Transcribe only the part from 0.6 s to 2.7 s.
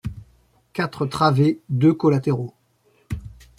Quatre travées, deux collatéraux.